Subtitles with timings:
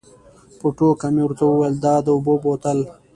[0.59, 2.79] په ټوکه مې ورته وویل دا د اوبو بوتل.